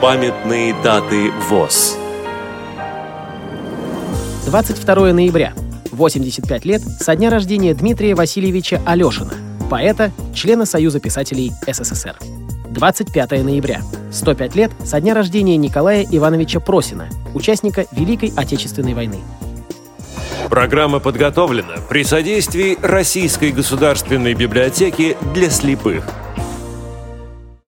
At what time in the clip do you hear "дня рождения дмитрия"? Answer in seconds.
7.14-8.14